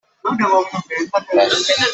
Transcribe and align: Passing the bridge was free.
Passing 0.25 0.47
the 0.47 1.25
bridge 1.31 1.49
was 1.51 1.69
free. 1.69 1.85